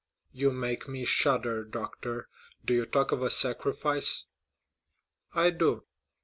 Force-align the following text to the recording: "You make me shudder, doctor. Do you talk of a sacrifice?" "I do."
"You 0.31 0.49
make 0.49 0.87
me 0.87 1.05
shudder, 1.05 1.63
doctor. 1.63 2.27
Do 2.65 2.73
you 2.73 2.87
talk 2.87 3.11
of 3.11 3.21
a 3.21 3.29
sacrifice?" 3.29 4.25
"I 5.35 5.51
do." 5.51 5.85